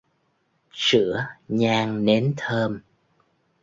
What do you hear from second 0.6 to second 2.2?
Sữa nhang